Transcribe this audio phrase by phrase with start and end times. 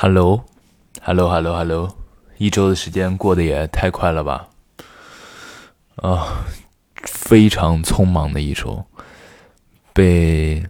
[0.00, 1.98] Hello，Hello，Hello，Hello，
[2.36, 4.48] 一周的时间过得也太快了吧？
[5.96, 6.44] 啊，
[7.02, 8.86] 非常匆忙的一周，
[9.92, 10.64] 被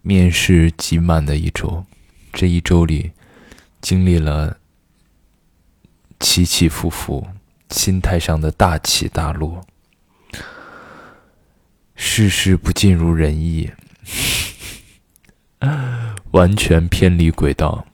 [0.00, 1.84] 面试挤满的一周，
[2.32, 3.12] 这一周里
[3.82, 4.56] 经历了
[6.18, 7.28] 起起伏伏，
[7.68, 9.60] 心态上的大起大落，
[11.94, 13.70] 事事不尽如人意，
[16.32, 17.84] 完全偏离轨道。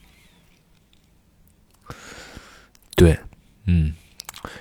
[2.97, 3.19] 对，
[3.67, 3.93] 嗯，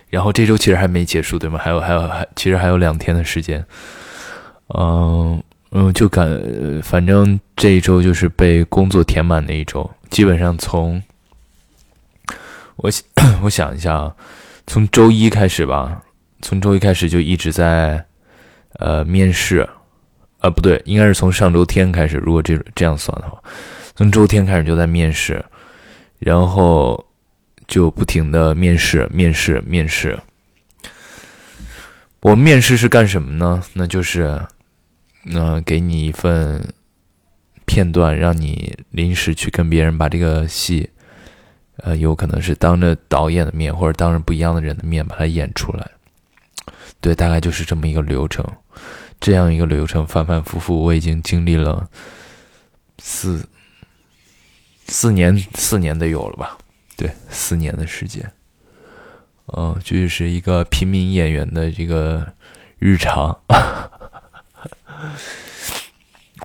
[0.10, 1.60] 然后这周其实还没结束，对吗？
[1.60, 3.64] 还有还有还，其实还有两天的时间，
[4.70, 6.28] 嗯嗯，就感
[6.82, 11.02] 反正这一周就是被工作填满的一周，基本上从
[12.78, 12.90] 我
[13.44, 14.16] 我想一下啊，
[14.66, 16.02] 从周一开始吧，
[16.42, 18.04] 从周一开始就一直在
[18.80, 19.70] 呃面试，
[20.40, 23.38] 啊不对，应该是从上周天开始，如果这这样算的话，
[23.96, 25.46] 从周天开始就在面试，
[26.18, 27.06] 然后。
[27.74, 30.20] 就不停的面试，面试，面试。
[32.20, 33.64] 我面试是干什么呢？
[33.74, 34.40] 那就是，
[35.24, 36.64] 那给你一份
[37.66, 40.88] 片段，让你临时去跟别人把这个戏，
[41.78, 45.90] 呃，有可能是当着导演的面，或者当着不一样的人的面把它演出来。
[47.02, 48.46] 对，大概就是这么一个流程。
[49.20, 51.90] 这样一个流程反反复复，我已经经历了
[53.00, 53.44] 四
[54.86, 56.56] 四年，四年的有了吧。
[56.96, 58.32] 对，四年的时间，
[59.48, 62.34] 嗯，就是一个平民演员的这个
[62.80, 63.40] 日常。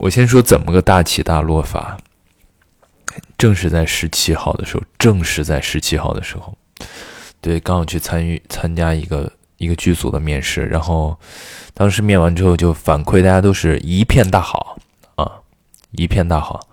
[0.01, 1.99] 我先说怎么个大起大落法。
[3.37, 6.57] 正是在十七号的时候，正是在十七号的时候，
[7.41, 11.19] 对，刚好去参与参加一个一个剧组的面试，然后
[11.75, 14.79] 当时面完之后就反馈，大家都是一片大好
[15.17, 15.41] 啊，
[15.93, 16.68] 一片大好。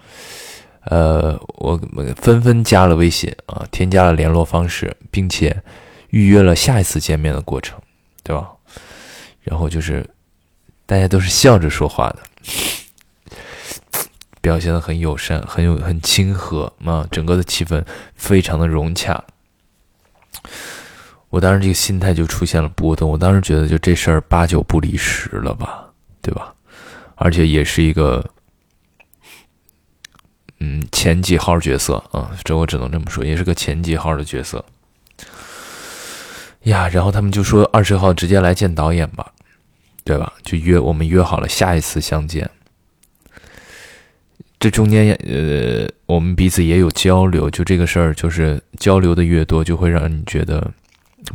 [0.85, 1.75] 呃，我
[2.15, 5.63] 纷纷加了微信啊，添加了联络方式，并且
[6.09, 7.79] 预约了下一次见面的过程，
[8.23, 8.51] 对吧？
[9.41, 10.07] 然后就是
[10.85, 12.19] 大家都是笑着说话的，
[14.41, 17.83] 表现的很友善，很有很亲和啊，整个的气氛
[18.13, 19.23] 非常的融洽。
[21.29, 25.89] 我当时这个心态就出现了波动，我当时觉得就这事儿八九不离十了吧，
[26.21, 26.53] 对吧？
[27.15, 28.23] 而且也是一个。
[30.59, 34.63] 嗯，前几号角色啊，这我只能这么说，也是个前几号的角色
[36.63, 36.87] 呀。
[36.87, 39.33] 然后他们就说二十号直接来见导演吧，
[40.05, 40.31] 对吧？
[40.43, 42.49] 就约我们约好了下一次相见。
[44.57, 50.71] 这中间呃，我们彼此也有交流，就这个事儿，就是交流的越多，就会让你觉得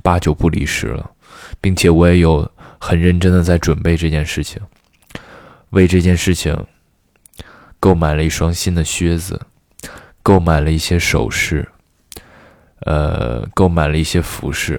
[0.03, 1.11] 八九不离十了，
[1.61, 4.61] 并且我也有很认真的在准备这件事情，
[5.71, 6.57] 为这件事情。
[7.81, 9.41] 购买了一双新的靴子，
[10.23, 11.67] 购买了一些首饰，
[12.81, 14.79] 呃，购买了一些服饰，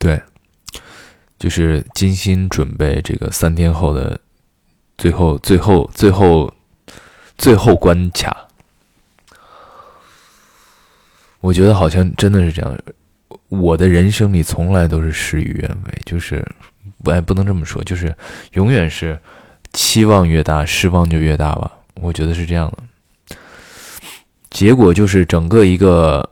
[0.00, 0.20] 对，
[1.38, 4.20] 就是精心准备这个三天后的
[4.96, 6.52] 最后、最后、最后、
[7.36, 8.48] 最后关卡。
[11.38, 12.76] 我觉得好像真的是这样，
[13.46, 16.44] 我的人生里从来都是事与愿违，就是
[17.04, 18.12] 我也不能这么说，就是
[18.54, 19.16] 永远是。
[19.72, 21.70] 期望越大，失望就越大吧，
[22.00, 23.36] 我觉得是这样的。
[24.50, 26.28] 结果就是整个一个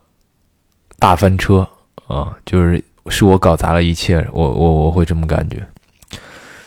[0.99, 1.69] 大翻车
[2.07, 5.67] 啊，就是是我搞砸了一切，我我我会这么感觉。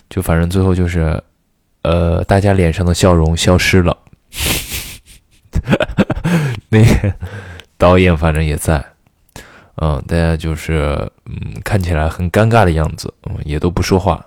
[0.10, 1.22] 就反正最后就是，
[1.82, 3.98] 呃，大家脸上的笑容消失了。
[6.70, 6.84] 那
[7.78, 8.84] 导演反正也在，
[9.78, 14.24] 嗯，大家就是嗯，看起来很尴尬的样子，嗯，也都不说话。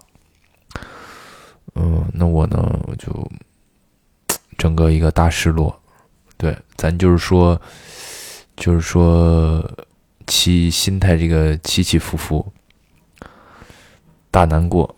[1.74, 2.58] 嗯，那我呢？
[2.86, 3.30] 我就
[4.58, 5.74] 整个一个大失落。
[6.36, 7.58] 对，咱就是说，
[8.56, 9.64] 就是说
[10.26, 12.52] 起心态这个起起伏伏，
[14.30, 14.94] 大难过。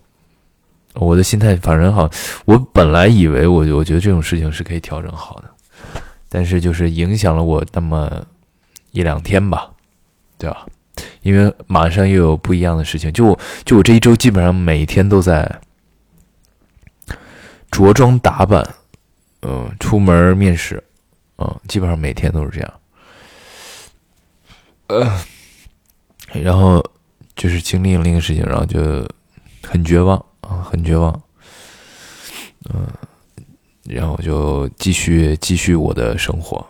[0.94, 2.10] 我的心态反正好，
[2.44, 8.25] 我本来以为我我觉得这种事情是可以调整好的，但是就是影响了我那么
[8.90, 9.70] 一两天吧，
[10.38, 10.66] 对吧？
[11.22, 15.60] 因为马上又有不一样的事情，就就我这一周基本上每天都在。
[17.75, 18.65] 着装打扮，
[19.43, 20.81] 嗯，出门面试，
[21.38, 22.81] 嗯，基本上每天都是这样。
[24.87, 25.21] 呃，
[26.32, 26.81] 然后
[27.35, 29.05] 就是经历了那个事情，然后就
[29.61, 31.21] 很绝望啊，很绝望。
[32.73, 32.87] 嗯，
[33.82, 36.65] 然后就继续继续我的生活，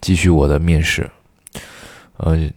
[0.00, 1.08] 继续我的面试。
[2.16, 2.50] 呃，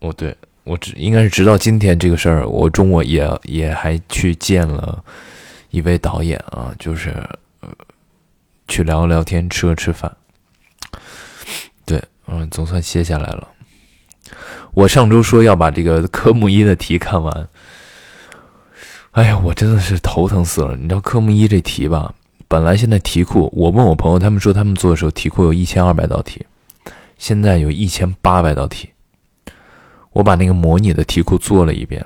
[0.00, 0.36] 哦，对。
[0.64, 5.02] 我只应该是直到今天这个事儿，我中午也也还去见了
[5.70, 7.10] 一位导演啊，就是
[7.60, 7.68] 呃，
[8.68, 10.14] 去聊聊天，吃个吃饭。
[11.84, 13.48] 对，嗯，总算歇下来了。
[14.72, 17.48] 我上周说要把这个科目一的题看完，
[19.12, 20.76] 哎呀，我真的是头疼死了。
[20.76, 22.14] 你知道科目一这题吧？
[22.46, 26.44] 本来现在题库，我问我朋友，他们说他们做的时候题库有一千二百道题，
[27.18, 28.90] 现在有一千八百道题。
[30.12, 32.04] 我把那个模拟的题库做了一遍，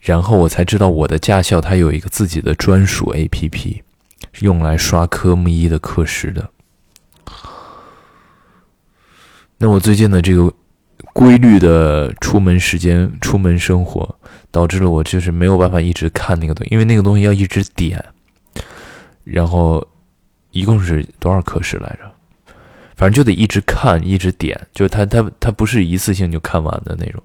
[0.00, 3.82] 然后我才知道我的驾校它有一个自己的专属 APP，
[4.40, 6.50] 用来刷科目一的课时的。
[9.58, 10.52] 那我最近的这个
[11.12, 14.16] 规律的出门时间、出门生活，
[14.50, 18.04] 导致了我就是没有办法一直看那个东西，因为那个东西要一直点。
[19.24, 19.86] 然后，
[20.52, 22.10] 一共是多少课时来着？
[22.98, 27.22] 反正就得一直看，一直点，就是它它它不是一次性就看完的那种。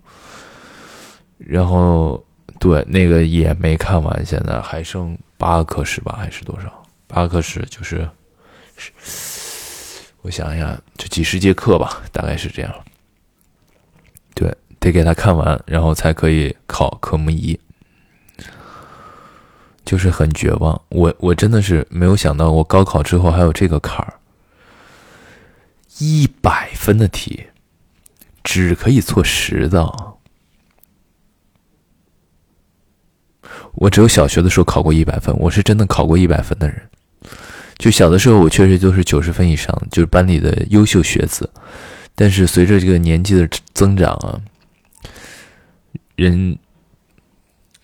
[1.40, 2.24] 然后，
[2.60, 6.72] 对那个也没看完，现在还剩八个课时吧，还是多少？
[7.08, 8.08] 八个课时就是，
[10.22, 12.72] 我想一下，就几十节课吧，大概是这样。
[14.36, 17.60] 对，得给他看完，然后才可以考科目一。
[19.84, 24.14] 就是很绝望，我我真的是没有想到，我高考之后还有这个坎儿，
[26.00, 27.48] 一百分的题，
[28.44, 30.20] 只可以错十道。
[33.74, 36.90] 我只有小学的时候考过一百分，我是真的考过一百分的人。
[37.78, 41.50] 就小的时候，我确实就是九十分以上，就是班里的优秀学子。
[42.16, 44.40] 但是随着这个年纪的增长啊，
[46.16, 46.58] 人。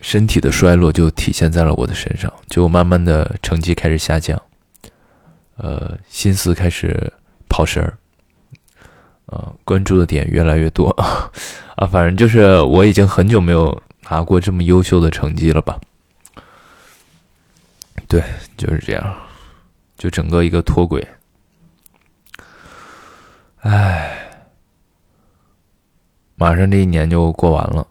[0.02, 4.42] 身体的衰落就体现在了我的身上，就慢慢的成绩开始下降，
[5.56, 7.12] 呃，心思开始
[7.50, 7.98] 跑神儿，
[9.32, 10.90] 呃，关注的点越来越多，
[11.76, 15.78] 啊，反正就是我已经很久没有拿过这么优秀的成绩了吧？
[18.08, 18.20] 对，
[18.56, 19.14] 就是这样，
[19.96, 21.06] 就整个一个脱轨，
[23.60, 24.18] 唉，
[26.34, 27.86] 马上这一年就过完了。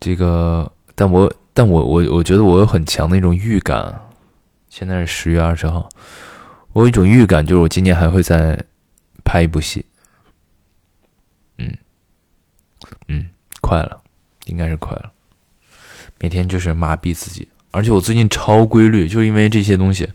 [0.00, 3.94] 这个，但我，但我，我，我觉得我有很强的一种预感。
[4.70, 5.86] 现在是十月二十号，
[6.72, 8.58] 我有一种预感，就是我今年还会在
[9.26, 9.84] 拍一部戏。
[11.58, 11.76] 嗯，
[13.08, 13.28] 嗯，
[13.60, 14.00] 快了，
[14.44, 15.12] 应该是快了。
[16.20, 20.08] 每天就是麻痹自己，而且我最近超规律，就因为这些东西，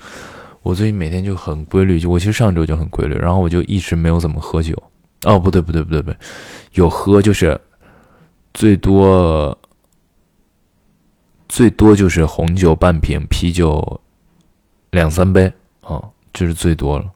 [0.62, 2.00] 我最近每天就很规律。
[2.00, 4.74] 就我其实上周就很规律，然后我就一直没有怎么喝酒。
[5.26, 6.18] 哦，不对，不对，不对，不对，
[6.74, 7.60] 有喝，就是
[8.54, 9.56] 最多。
[11.50, 14.00] 最多就是红酒半瓶，啤酒
[14.92, 17.12] 两三杯啊，这是最多了。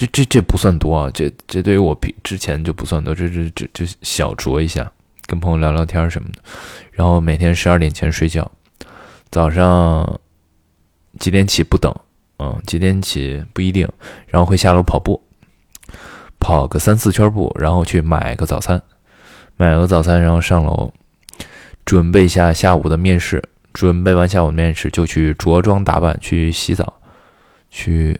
[0.00, 4.90] 这这这不算多啊，这这对于我平之前就不算多，这这这这小酌一下，
[5.26, 6.38] 跟朋友聊聊天什么的。
[6.92, 8.50] 然后每天十二点前睡觉，
[9.30, 10.18] 早上
[11.18, 11.94] 几点起不等，
[12.38, 13.86] 嗯，几点起不一定。
[14.28, 15.22] 然后会下楼跑步，
[16.38, 18.80] 跑个三四圈步，然后去买个早餐，
[19.58, 20.90] 买个早餐，然后上楼。
[21.84, 23.42] 准备下下午的面试，
[23.74, 27.00] 准备完下午的面试就去着装打扮，去洗澡，
[27.68, 28.18] 去，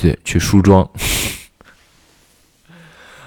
[0.00, 0.88] 对，去梳妆。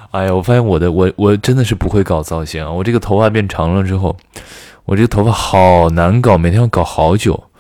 [0.10, 2.72] 哎呀，我发现我的我我真的是不会搞造型啊！
[2.72, 4.18] 我这个头发变长了之后，
[4.86, 7.52] 我这个头发好难搞，每天要搞好久，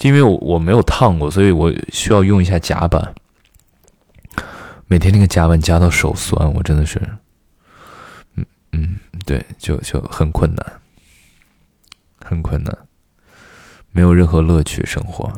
[0.00, 3.14] 因为我我没有烫过，所以我需要用一下夹板。
[4.88, 7.00] 每天那个夹板夹到手酸，我真的是。
[8.34, 10.80] 嗯嗯，对，就就很困难，
[12.24, 12.76] 很困难，
[13.92, 15.32] 没有任何乐趣生活，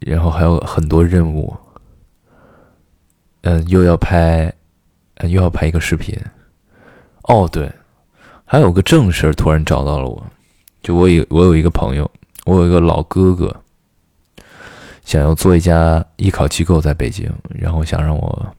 [0.00, 1.56] 然后还有很多任务，
[3.42, 4.52] 嗯，又要拍，
[5.22, 6.18] 又要拍一个视频，
[7.22, 7.70] 哦，对，
[8.44, 10.26] 还有个正事突然找到了我，
[10.82, 12.10] 就我有我有一个朋友，
[12.44, 13.54] 我有一个老哥哥，
[15.04, 18.54] 想要做一家艺考机构在北京，然后想让我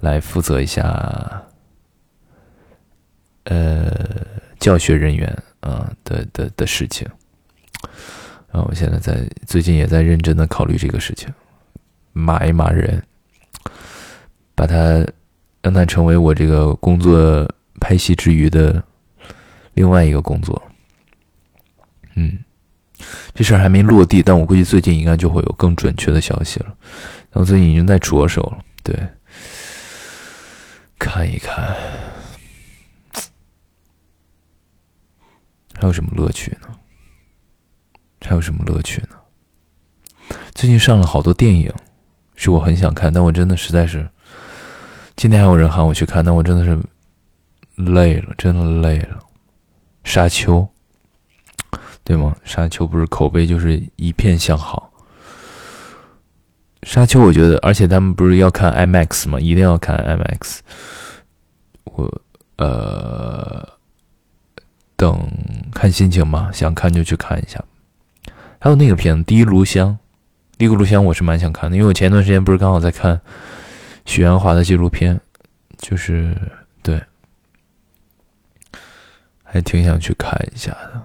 [0.00, 1.42] 来负责一下。
[3.44, 3.90] 呃，
[4.60, 7.08] 教学人员啊的的的事情，
[8.52, 11.32] 然后我现在在最近也在认真的考虑这个事情，
[12.12, 13.00] 码一码人，
[14.54, 15.06] 把他
[15.62, 17.48] 让他成为我这个工作
[17.80, 18.82] 拍戏之余的
[19.74, 20.60] 另外一个工作。
[22.16, 22.38] 嗯，
[23.34, 26.66] 这事儿还没落地，但我估计最近应该就会有更准确的消息了。
[27.30, 28.98] 然后最近已经在着手了，对，
[30.98, 31.76] 看一看。
[35.74, 36.68] 还有什么乐趣呢？
[38.24, 40.36] 还有什么乐趣呢？
[40.54, 41.72] 最近上了好多电影，
[42.36, 44.08] 是我很想看，但我真的实在是，
[45.16, 46.78] 今天还有人喊我去看，但我真的是
[47.76, 49.18] 累了，真的累了。
[50.04, 50.66] 沙丘，
[52.04, 52.36] 对吗？
[52.44, 54.92] 沙丘不是口碑就是一片向好。
[56.84, 59.38] 沙丘我觉得，而且他们不是要看 IMAX 吗？
[59.40, 60.58] 一定要看 IMAX。
[61.84, 62.22] 我
[62.56, 63.68] 呃，
[64.96, 65.18] 等
[65.74, 67.62] 看心情吧，想看就去看一下。
[68.62, 69.88] 还有那个片子《第一炉香》，
[70.58, 73.18] 《第一炉香》我是蛮想看的，因为我前段时间不是刚好在看
[74.04, 75.18] 许鞍华的纪录片，
[75.78, 76.36] 就是
[76.82, 77.02] 对，
[79.42, 81.02] 还挺想去看一下的。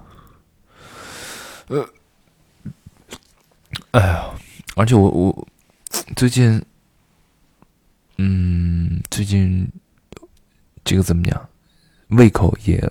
[1.68, 1.90] 呃，
[3.92, 4.26] 哎呀，
[4.76, 5.48] 而且我我
[6.18, 6.62] 最近，
[8.18, 9.66] 嗯，最近
[10.84, 11.50] 这个怎么讲，
[12.10, 12.84] 胃口也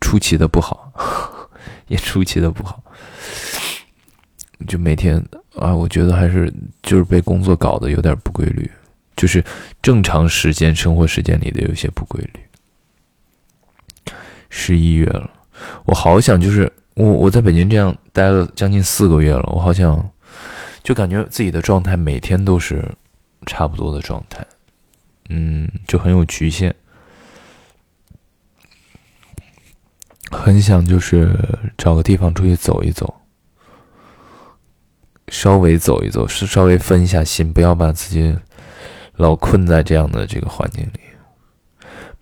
[0.00, 0.90] 出奇的不好，
[1.88, 2.82] 也出奇的不好。
[4.66, 5.22] 就每天
[5.56, 6.52] 啊，我觉得还是
[6.82, 8.70] 就是被工作搞得有点不规律，
[9.16, 9.44] 就是
[9.80, 14.14] 正常时间生活时间里的有些不规律。
[14.48, 15.30] 十一月了，
[15.84, 20.10] 我好想就是我我在北京这样待了将近四个月了，我好想
[20.82, 22.84] 就感觉自己的状态每天都是
[23.46, 24.44] 差不多的状态，
[25.28, 26.74] 嗯，就很有局限，
[30.30, 31.36] 很想就是
[31.78, 33.19] 找个地方出去走一走。
[35.30, 38.36] 稍微走一走，是稍微分一下心，不要把自己
[39.16, 41.00] 老困在这样的这个环境里。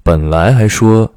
[0.03, 1.11] 本来还说，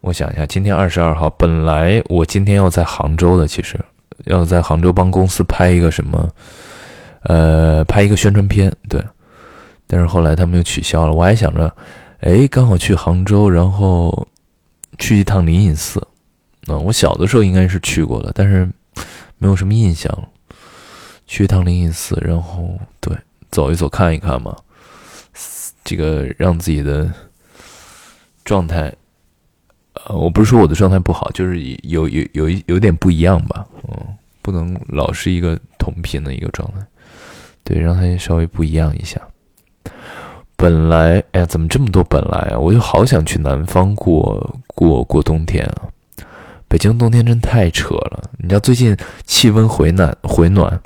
[0.00, 3.78] 我想一下，今天二十二号，本来我今天要在杭州的，其实
[4.24, 6.28] 要在杭州帮公司拍一个什么，
[7.22, 9.04] 呃，拍一个宣传片，对。
[9.86, 11.12] 但是后来他们又取消了。
[11.12, 11.74] 我还想着，
[12.20, 14.26] 哎，刚好去杭州，然后
[14.98, 16.00] 去一趟灵隐寺。
[16.68, 18.68] 嗯，我小的时候应该是去过的，但是
[19.38, 20.28] 没有什么印象了。
[21.30, 23.16] 去趟灵隐寺，然后对
[23.52, 24.56] 走一走看一看嘛，
[25.84, 27.08] 这个让自己的
[28.44, 28.92] 状态，
[29.92, 33.96] 呃，我不是说我的状态不好，就是有有有一有点不一样吧，嗯，
[34.42, 36.84] 不能老是一个同频的一个状态，
[37.62, 39.20] 对，让它稍微不一样一下。
[40.56, 42.58] 本来，哎呀，怎么这么多本来啊？
[42.58, 45.86] 我就好想去南方过过过冬天啊！
[46.66, 50.82] 北京冬天真太扯了，你知道最近气温回暖回暖。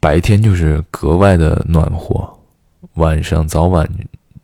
[0.00, 2.26] 白天就是格外的暖和，
[2.94, 3.86] 晚上早晚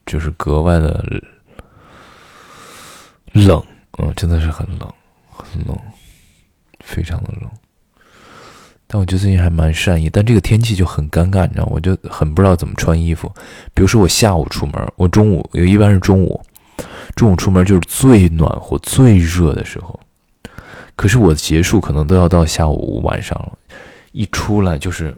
[0.04, 1.02] 就是格外的
[3.32, 3.64] 冷，
[3.96, 4.92] 嗯，真的是很冷，
[5.30, 5.74] 很冷，
[6.80, 7.50] 非常的冷。
[8.86, 13.32] 但我觉得最近还蛮善意，但这个天气就很尴尬，你知道，我就很不知道怎么穿衣服。
[13.72, 16.38] 比如说我下午出门，我中午有一般是中午，
[17.14, 19.98] 中午出门就是最暖和、最热的时候，
[20.94, 23.52] 可是我结束可能都要到下午晚上了，
[24.12, 25.16] 一出来就是。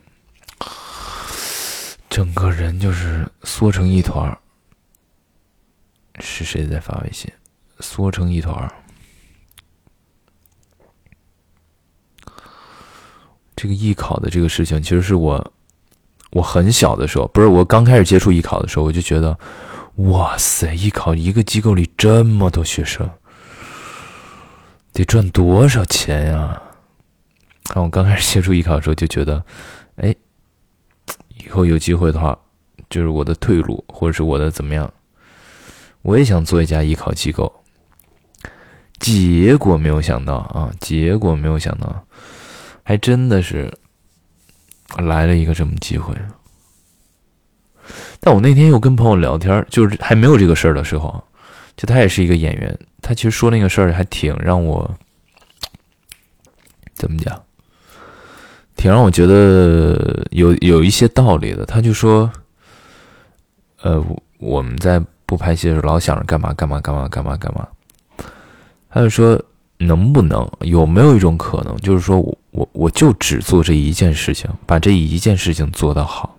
[2.09, 4.39] 整个人就是缩成一团儿。
[6.21, 7.31] 是谁在发微信？
[7.81, 8.73] 缩成一团儿。
[13.55, 15.53] 这个艺考的这个事情，其实是我
[16.31, 19.39] 我很小的时候，不是我刚开始接触艺考的时候，我就觉得，
[19.97, 23.11] 哇塞，艺考一个机构里这么多学生，
[24.93, 26.63] 得赚多少钱呀？
[27.65, 29.45] 看我刚开始接触艺考的时候，就觉得，
[31.49, 32.39] 以后有机会的话，
[32.91, 34.93] 就是我的退路，或者是我的怎么样，
[36.03, 37.51] 我也想做一家艺考机构。
[39.01, 42.05] 结果没有想到啊，结果没有想到，
[42.83, 43.73] 还真的是
[44.99, 46.15] 来了一个这么机会。
[48.21, 51.25] 但我那天又跟朋友聊天，就是还没有这个事儿的时候，
[51.79, 54.95] 就他也是一个演员，他其实说那个事儿还挺让我
[56.93, 57.43] 怎么讲？
[58.79, 61.67] 挺让我觉得有有一些道理的。
[61.67, 62.31] 他就说
[63.83, 64.03] ：“呃，
[64.39, 67.67] 我们在不拍戏的时候，老想着干嘛干嘛干嘛干嘛干嘛。”
[68.89, 69.39] 他就说
[69.79, 76.39] ：“能不能有没有一种可能，就是说我我我就只做这一件事情，把这一件事情做到好，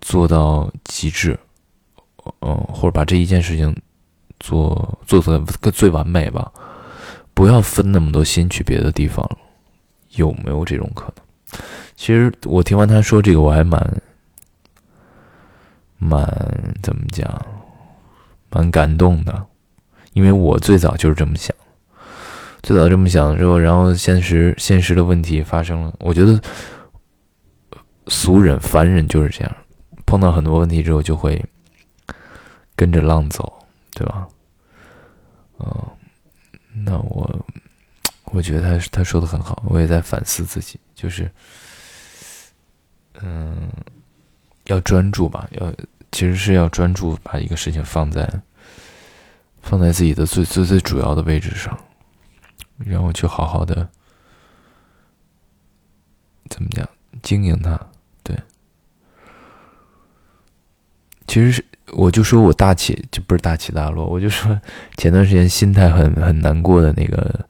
[0.00, 1.38] 做到极致，
[2.40, 3.76] 嗯，或者把这一件事情
[4.40, 5.38] 做做的
[5.70, 6.50] 最完美吧，
[7.34, 9.28] 不要分那么多心去别的地方。”
[10.16, 11.14] 有没有这种可能？
[11.96, 14.02] 其实我听完他说这个，我还蛮
[15.98, 16.24] 蛮
[16.82, 17.46] 怎么讲，
[18.48, 19.46] 蛮感动的，
[20.12, 21.54] 因为我最早就是这么想，
[22.62, 25.92] 最早这么想之后，然后现实现实的问题发生了。
[25.98, 26.40] 我觉得
[28.06, 29.56] 俗人凡人就是这样，
[30.06, 31.44] 碰到很多问题之后就会
[32.74, 33.52] 跟着浪走，
[33.92, 34.26] 对吧？
[35.58, 37.46] 嗯，那我。
[38.32, 41.30] 我觉得他他说的很好，我也在反思自己，就是，
[43.20, 43.68] 嗯，
[44.64, 45.72] 要专注吧，要
[46.12, 48.28] 其实是要专注，把一个事情放在
[49.60, 51.76] 放在自己的最最最主要的位置上，
[52.78, 53.88] 然后去好好的
[56.48, 56.88] 怎么讲
[57.22, 57.78] 经营它。
[58.22, 58.36] 对，
[61.26, 64.60] 其实是我就说我大起就不是大起大落，我就说
[64.96, 67.48] 前段时间心态很很难过的那个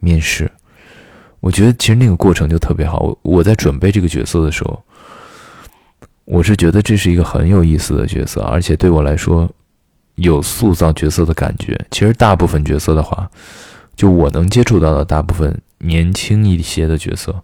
[0.00, 0.50] 面试，
[1.38, 2.98] 我觉得其实那个过程就特别好。
[2.98, 4.82] 我我在准备这个角色的时候，
[6.24, 9.48] 我是觉得这是一个很有意思的角色，而且对我来说。
[10.16, 11.80] 有塑造角色的感觉。
[11.90, 13.30] 其实大部分角色的话，
[13.96, 17.42] 就我能接触到的大部分年轻一些的角色，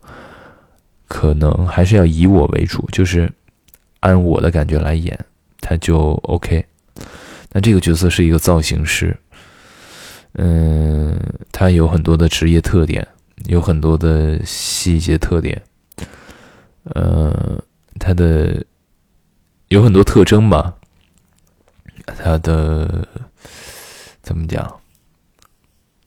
[1.09, 3.33] 可能还是要以我为主，就是
[4.01, 5.19] 按我的感觉来演，
[5.61, 6.67] 他就 OK。
[7.53, 9.17] 那这个角色是一个造型师，
[10.39, 11.19] 嗯，
[11.51, 13.07] 他有很多的职业特点，
[13.47, 15.61] 有很多的细节特点，
[16.85, 17.63] 呃，
[17.99, 18.63] 他的
[19.69, 20.75] 有很多特征吧。
[22.19, 23.07] 他的
[24.23, 24.71] 怎么讲？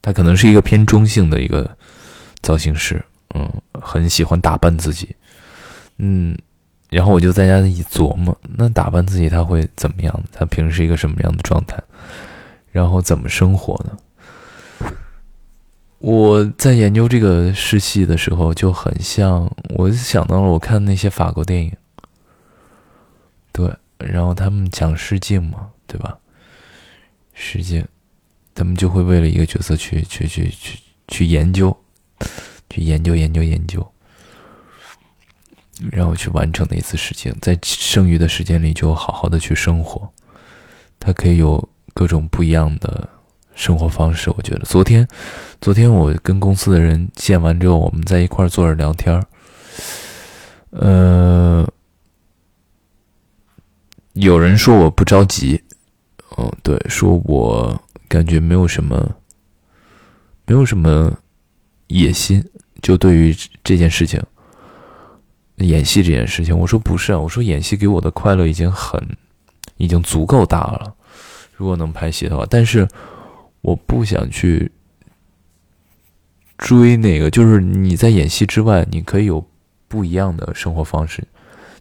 [0.00, 1.76] 他可能是一个偏中性的一个
[2.40, 5.14] 造型师，嗯，很喜欢打扮自己，
[5.98, 6.38] 嗯，
[6.88, 10.24] 然后我就在家一琢磨，那打扮自己他会怎么样？
[10.32, 11.82] 他平时是一个什么样的状态？
[12.70, 13.98] 然后怎么生活呢？
[16.00, 21.72] 我在研究这个试戏的时候，就很像，我想到了我看那些法国电影，
[23.52, 25.70] 对，然后他们讲试镜嘛。
[25.90, 26.16] 对吧？
[27.34, 27.84] 实际，
[28.54, 30.78] 他们就会为了一个角色去去去去
[31.08, 31.76] 去研究，
[32.70, 33.84] 去研究研究研究，
[35.90, 37.36] 然后去完成那一次事情。
[37.42, 40.08] 在剩余的时间里，就好好的去生活。
[41.00, 43.08] 他可以有各种不一样的
[43.60, 44.32] 生活方式。
[44.34, 45.06] 我觉得昨天，
[45.60, 49.22] 昨天我跟公司的人见完之后，我们在一块坐着聊天儿。
[50.70, 51.68] 呃，
[54.14, 55.62] 有人说我不着急。
[56.38, 59.14] 嗯，对，说我感觉没有什么，
[60.46, 61.12] 没有什么
[61.88, 62.42] 野心，
[62.80, 64.22] 就对于这件事情，
[65.56, 68.98] 演戏这件事情，我说不是啊，我说演戏给我的快乐已经很，
[69.76, 70.94] 已经足够大了，
[71.56, 72.88] 如果能拍戏的话，但是
[73.60, 74.70] 我不想去
[76.58, 79.46] 追那个，就是你在演戏之外，你可以有
[79.88, 81.26] 不一样的生活方式，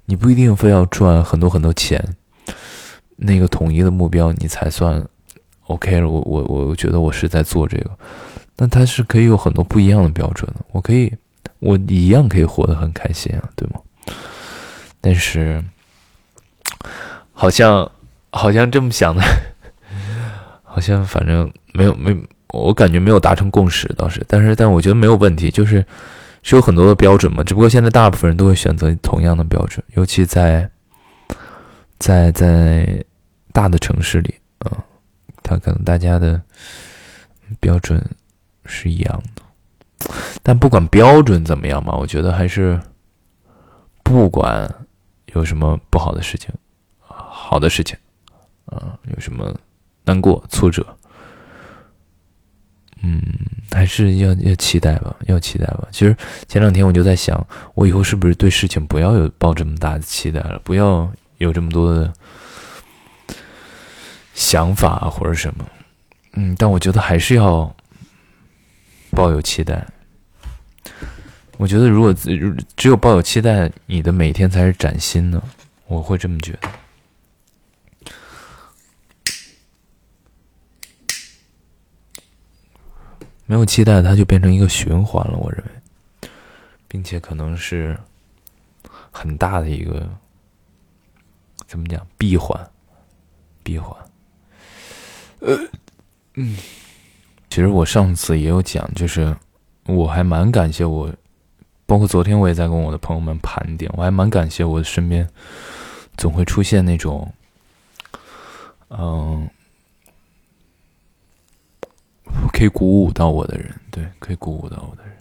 [0.06, 2.16] 你不一定非要赚很多很多钱。
[3.22, 5.06] 那个统一的目标，你才算
[5.68, 6.08] OK 了。
[6.10, 7.92] 我我我觉得我是在做这个，
[8.56, 10.66] 但它是可以有很多不一样的标准的。
[10.72, 11.14] 我可以，
[11.60, 13.82] 我一样可以活得很开心啊，对吗？
[15.02, 15.62] 但是，
[17.34, 17.92] 好像
[18.32, 19.22] 好像这么想的，
[20.64, 22.16] 好像反正没有没，
[22.50, 24.24] 我感觉没有达成共识倒是。
[24.28, 25.86] 但是但我觉得没有问题，就是
[26.44, 27.44] 是有很多的标准嘛。
[27.44, 30.70] 只不过现在大部分人都会选择同样的标准，尤其在
[31.98, 33.04] 在在。
[33.52, 34.72] 大的城市里，嗯，
[35.42, 36.40] 他可能大家的
[37.60, 38.00] 标准
[38.64, 39.42] 是一样的，
[40.44, 42.80] 但不管标准怎么样嘛，我觉得还是
[44.04, 44.72] 不管
[45.34, 46.54] 有什么不好的事情，
[47.00, 47.98] 好的事情，
[48.66, 49.54] 啊，有什么
[50.06, 50.86] 难过、挫折，
[53.02, 53.22] 嗯，
[53.72, 55.88] 还是要要期待吧，要期待吧。
[55.92, 56.16] 其实
[56.48, 62.14] 前两天我就在想，我以后是不是对事情不要有抱这么大的期待了，不要有这么多的。
[64.36, 65.66] 想法或者什么，
[66.36, 67.76] 嗯，但我觉得还是要
[69.12, 69.86] 抱有期待。
[71.58, 72.14] 我觉得如果
[72.78, 75.44] 只有抱有期待，你的每天才是崭新的。
[75.88, 76.70] 我会这么觉得。
[83.50, 85.36] 没有期待，它就变成一个循环了。
[85.36, 86.30] 我认为，
[86.88, 87.98] 并且可能是
[89.10, 90.08] 很大的一个
[91.66, 92.70] 怎么讲闭环，
[93.64, 93.98] 闭环。
[95.40, 95.58] 呃，
[96.36, 96.56] 嗯，
[97.50, 99.36] 其实我上次也有讲，就是
[99.88, 101.12] 我还蛮感谢我，
[101.88, 105.28] 包括昨天我也在跟我的朋友们盘点，我还蛮感谢我身边
[106.18, 107.34] 总会出现那种，
[108.90, 109.50] 嗯，
[112.52, 115.14] 可以鼓舞到我的人，对，可以鼓舞到我的人。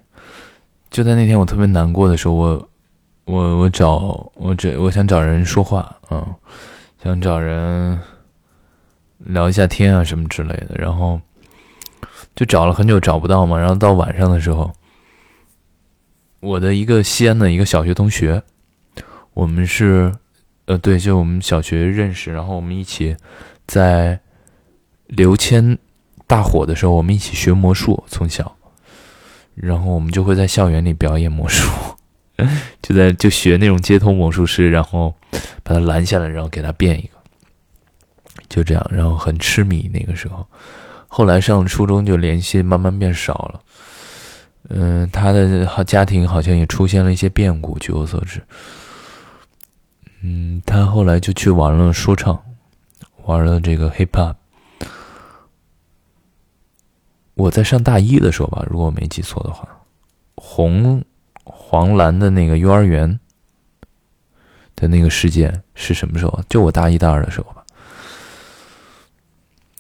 [0.91, 2.69] 就在那天我特别难过的时候，我
[3.25, 6.35] 我我找我这我想找人说话，嗯，
[7.03, 7.99] 想找人。
[9.25, 11.21] 聊一下天啊，什么之类的，然后
[12.37, 14.73] 就找了很久找不到嘛，然后到晚上的时候，
[16.39, 18.41] 我的一个西安的一个小学同学，
[19.35, 20.15] 我们是，
[20.67, 23.17] 呃，对，就我们小学认识，然后我们一起
[23.67, 24.21] 在
[25.09, 25.77] 刘谦
[26.29, 28.55] 大火的时候，我们一起学魔术，从小，
[29.57, 31.69] 然后我们就会在校园里表演魔术，
[32.81, 35.15] 就在就学那种街头魔术师，然后
[35.63, 37.19] 把他拦下来，然后给他变一个。
[38.49, 40.47] 就这样，然后很痴迷那个时候，
[41.07, 43.61] 后来上初中就联系慢慢变少了，
[44.69, 48.43] 嗯，他的家庭好像也出现了一些变故，据我所知。
[50.23, 52.39] 嗯，他后来就去玩了说唱，
[53.25, 54.35] 玩了这个 hip hop。
[57.39, 59.67] 我在上大一的时候吧，如果我没记错的话，
[60.35, 61.01] 红
[61.45, 63.21] 黄蓝的那个幼儿园
[64.75, 66.43] 的那个事件是什么时候？
[66.49, 67.63] 就我大一大二的时候吧。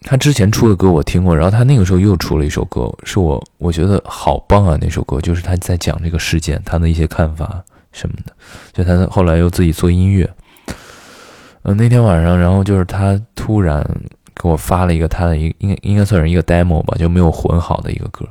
[0.02, 4.78] 他之前出的歌我听过，然后他那个时候又出了一首歌，是我我觉得好棒啊！
[4.80, 8.32] 那首歌就是他在讲这个事件，他的一些看法什么的。
[8.72, 10.32] 就他后来又自己做音乐。
[11.62, 13.84] 嗯，那天晚上，然后就是他突然
[14.38, 18.26] 给我发了一个他的一个应该应该算是一个 demo 吧，就没有混好的一个歌。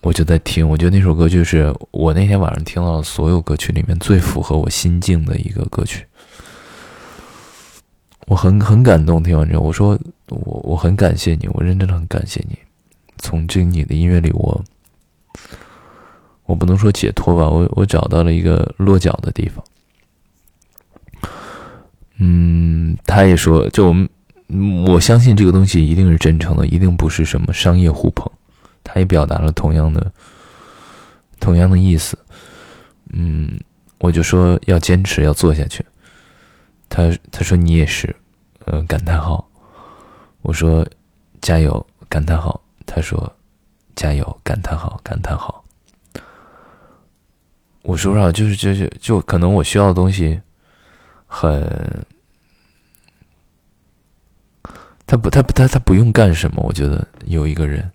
[0.00, 6.06] 我就在听，我觉得那首歌就是我那天晚上听到的所有歌曲里面最符合我心境的一个歌曲。
[8.26, 12.56] 我很很感动，听完之后，我说我我很感谢你，我认真的很感谢你。
[13.18, 14.64] 从这你的音乐里，我
[16.44, 19.64] 我不能说解脱吧，我我找到了一个落脚的地方。
[22.18, 24.08] 嗯，他也说，就我们
[24.86, 28.30] 我相信这个东西一定是真诚的，一定不是什么商业互捧。
[28.82, 30.12] 他也表达了同样的
[31.40, 32.18] 同样的意思。
[33.12, 33.58] 嗯，
[33.98, 35.84] 我就说要坚持，要做下去。
[36.88, 38.14] 他他说你也是，
[38.66, 39.48] 呃感叹号，
[40.42, 40.86] 我说
[41.40, 43.32] 加油感叹号，他说
[43.96, 45.64] 加油感叹号感叹号，
[47.82, 50.40] 我说不上就是就是就可能我需要的东西
[51.26, 52.06] 很，
[55.06, 57.90] 他不他不他他不用干什么，我觉得有一个人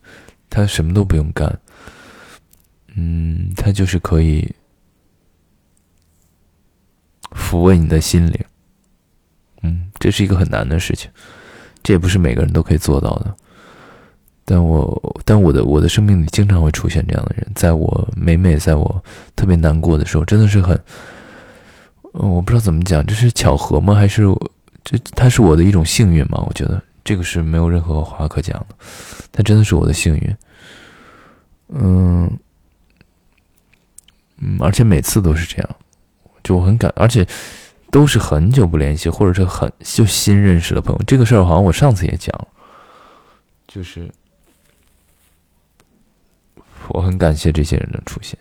[0.50, 1.60] 他什么都不用干，
[2.96, 4.48] 嗯，他就是可以
[7.32, 8.40] 抚慰你的心灵。
[9.62, 11.12] 嗯，这是一个很难的事情，
[11.84, 13.36] 这也不是每个人都可以做到的。
[14.46, 19.04] 但我，但我的我的生命里经常会出现这样的人，在我每每在我
[19.36, 20.80] 特别难过的时候，真的是很，
[22.14, 23.94] 我不知道怎么讲，这是巧合吗？
[23.94, 24.24] 还是
[24.84, 26.44] 这他是我的一种幸运吗？
[26.48, 28.76] 我觉得这个是没有任何话可讲的，
[29.32, 30.38] 他真的是我的幸运。
[31.70, 32.38] 嗯
[34.38, 35.76] 嗯，而且每次都是这样，
[36.44, 37.28] 就我很感，而且。
[37.92, 41.02] 都是很久不联系，或者是很就新认识的朋友。
[41.08, 42.32] 这个事儿好像我上次也讲，
[43.68, 44.08] 就是
[46.90, 48.38] 我很感谢这些人的出现。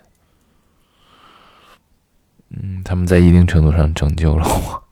[2.51, 4.85] 嗯，他们在一定程度上拯救了我。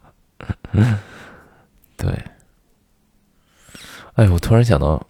[1.98, 2.18] 对，
[4.16, 5.07] 哎，我突然想到，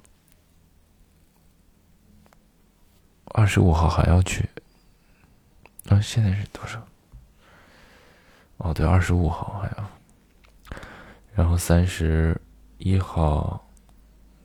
[3.27, 4.49] 二十五号还要去，
[5.89, 6.85] 啊，现在是多少？
[8.57, 10.81] 哦，对，二十五号还要，
[11.37, 12.37] 然后三十
[12.79, 13.65] 一号，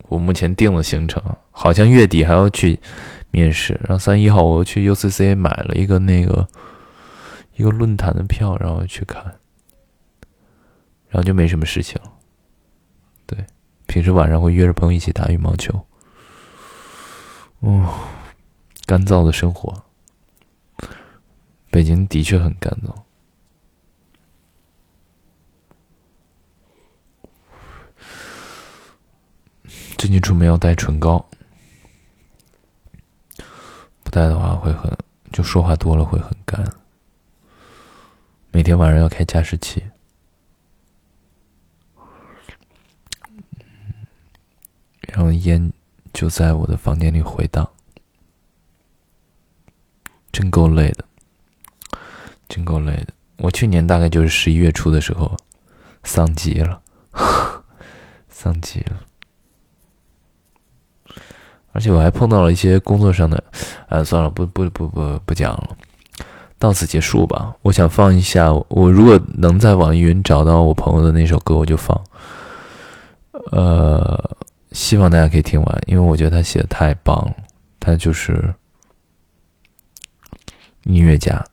[0.08, 1.20] 我目前定了行程，
[1.50, 2.80] 好像月底还要去
[3.32, 3.74] 面试。
[3.84, 6.48] 然后三十一号我去 UCC 买了一个那个
[7.56, 9.24] 一个论坛的票，然后去看，
[11.10, 12.00] 然后就没什么事情。
[12.00, 12.21] 对，
[13.92, 15.86] 平时晚上会约着朋友一起打羽毛球。
[17.60, 17.94] 哦，
[18.86, 19.84] 干燥的生活，
[21.70, 22.96] 北京的确很干燥。
[29.98, 31.26] 最近出门要带唇膏，
[34.04, 34.90] 不带的话会很，
[35.34, 36.66] 就说话多了会很干。
[38.52, 39.84] 每天晚上要开加湿器，
[45.12, 45.72] 然后烟
[46.14, 47.70] 就在我的房间里回荡，
[50.32, 51.04] 真够累的，
[52.48, 53.08] 真够累的。
[53.38, 55.36] 我去年大概就是十一月初的时候，
[56.04, 56.82] 丧极了，
[58.30, 59.02] 丧极了。
[61.74, 63.44] 而且我还碰到了一些工作上的，
[63.90, 65.76] 呃，算了，不不不不不讲了，
[66.58, 67.54] 到此结束吧。
[67.64, 72.02] 我想放一下，我如果能在网易云找到我朋友的那首歌，我就放。
[73.52, 74.38] 呃，
[74.72, 77.36] 希望大家可以听完，因为我觉得他写的太棒了，
[77.80, 78.54] 他就是
[80.84, 81.44] 音乐家，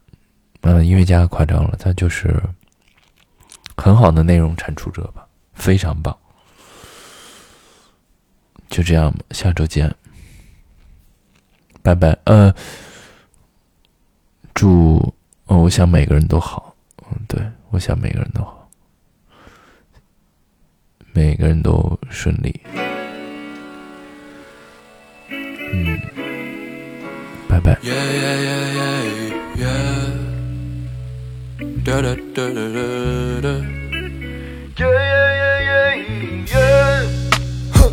[0.62, 2.40] 嗯，音乐家夸张了，他就是
[3.76, 6.16] 很好的内容产出者吧，非常棒。
[8.68, 9.92] 就这样吧，下周见。
[11.82, 12.54] 拜拜，呃，
[14.52, 15.14] 祝，
[15.46, 16.74] 我想每个人都好，
[17.10, 18.68] 嗯，对我想每个人都好，
[21.12, 22.60] 每个人都顺利，
[27.58, 30.14] Yeah, yeah, yeah, yeah, yeah.
[31.82, 32.86] Da da da da da
[33.40, 33.54] da.
[34.78, 37.02] Yeah, yeah, yeah, yeah, yeah.
[37.74, 37.90] Huh.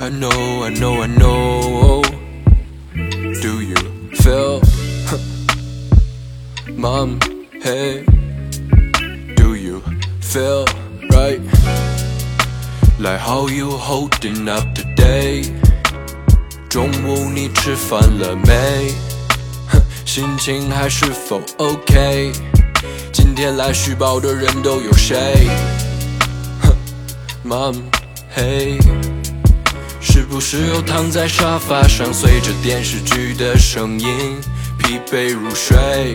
[0.00, 2.02] I know, I know, I know.
[3.40, 3.80] Do you
[4.16, 4.60] feel?
[5.08, 5.18] Huh.
[6.76, 7.18] Mom,
[7.62, 8.04] hey,
[9.36, 9.80] do you
[10.20, 10.66] feel
[11.10, 11.40] right?
[12.98, 15.63] Like how you holding up today?
[16.74, 18.92] 中午你吃饭了没？
[20.04, 22.32] 心情还是否 OK？
[23.12, 25.48] 今天来续报的人都有谁？
[26.62, 26.74] 哼
[27.48, 27.76] ，Mom，
[28.28, 28.76] 嘿，
[30.00, 34.36] 是不是又躺在沙发上，随着电视剧的声音
[34.76, 36.14] 疲惫入睡？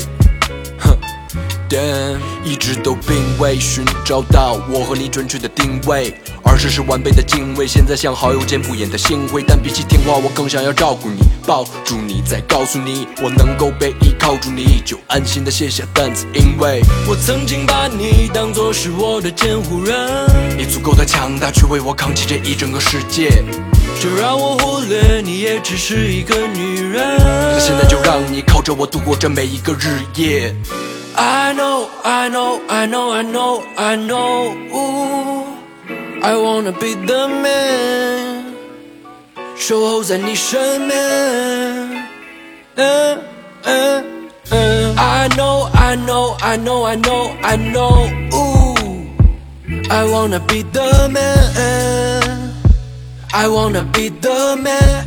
[1.77, 2.19] 哼。
[2.43, 7.67] 一直都并未寻找到我和你准确的定位，而是是完备的敬畏。
[7.67, 19.95] 现在像好友间敷衍的幸会，但比起听话，我更想要照顾你，抱住你，再告诉你我能够被依靠住你，就安心的卸下担子，因为我曾经把你当作是我的监护人，
[20.57, 23.43] 你足够的强大却为我扛起这一整个世界，
[24.01, 27.17] 就让我忽略你也只是一个女人。
[27.19, 30.55] 那现在就让你靠着我度过这每一个日夜。
[31.18, 34.54] I know, I know, I know, I know, I know.
[34.72, 35.44] Ooh,
[36.22, 38.44] I wanna be the man，
[39.56, 40.98] 守候在你身边。
[42.76, 43.20] 嗯
[43.62, 44.04] 嗯
[44.50, 44.96] 嗯。
[44.96, 48.08] I know, I know, I know, I know, I know.
[48.32, 48.74] Ooh,
[49.90, 52.54] I wanna be the man.
[53.32, 55.06] I wanna be the man.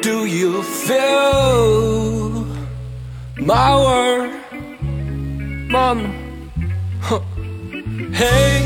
[0.00, 2.46] Do you feel
[3.36, 4.30] my word,
[5.72, 6.12] mom?
[8.14, 8.62] Hey,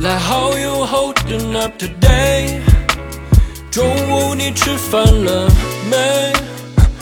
[0.00, 2.60] like how you holding up today?
[3.70, 5.48] 中午你吃饭了
[5.90, 6.32] 没？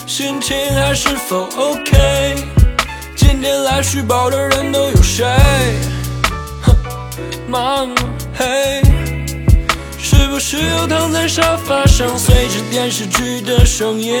[0.07, 2.35] 心情还是否 OK？
[3.15, 5.25] 今天来续报的人都有谁？
[7.49, 7.95] Mom,
[8.37, 8.81] hey.
[9.99, 14.15] 是不是又躺在沙发上，随着电视剧的声音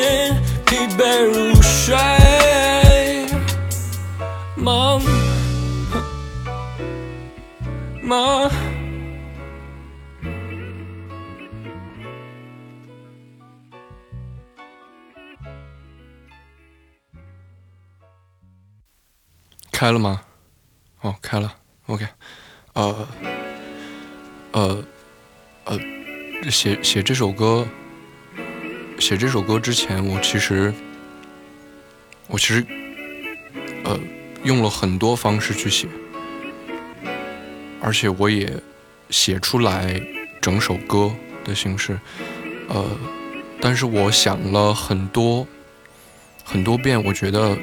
[0.65, 1.95] 疲惫入睡？
[4.55, 4.99] 妈
[8.03, 8.49] 妈，
[19.71, 20.21] 开了吗？
[21.01, 21.55] 哦，开了。
[21.87, 22.05] OK，
[22.73, 23.07] 呃，
[24.51, 24.83] 呃。
[25.65, 25.79] 呃，
[26.51, 27.65] 写写这首歌，
[28.99, 30.73] 写这首歌之前，我其实，
[32.27, 32.65] 我其实，
[33.85, 33.97] 呃，
[34.43, 35.87] 用了很多方式去写，
[37.83, 38.51] 而且我也
[39.09, 40.01] 写出来
[40.41, 41.99] 整首歌的形式，
[42.69, 42.85] 呃，
[43.61, 45.45] 但是我想了很多
[46.43, 47.57] 很多遍，我觉得，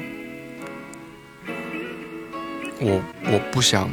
[2.79, 3.89] 我我不想。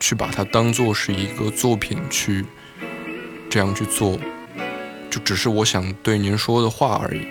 [0.00, 2.44] 去把它当做是一个作品去
[3.48, 4.18] 这样去做，
[5.08, 7.22] 就只是我想对您说的话而已。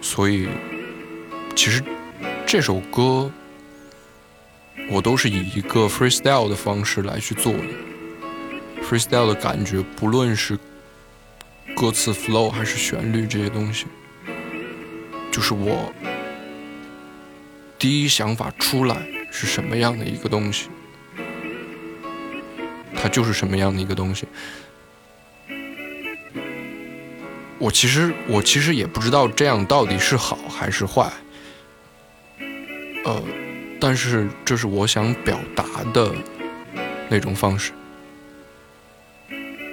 [0.00, 0.46] 所以，
[1.56, 1.82] 其实
[2.46, 3.28] 这首歌
[4.90, 8.82] 我都是以一个 freestyle 的方式来去做的。
[8.82, 10.58] freestyle 的感觉，不论是
[11.76, 13.86] 歌词 flow 还是旋律这些东西，
[15.30, 15.92] 就是我
[17.78, 18.96] 第一想法出来。
[19.30, 20.70] 是什么样的一个东西？
[22.96, 24.26] 它就是什么样的一个东西。
[27.58, 31.12] 我其实我其实也不知道这样到底是好还是坏。
[33.04, 33.22] 呃，
[33.80, 36.12] 但是这是我想表达的
[37.08, 37.72] 那种方式。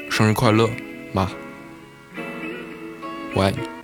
[0.09, 0.69] 生日快乐，
[1.11, 1.29] 妈，
[3.33, 3.74] 我爱你。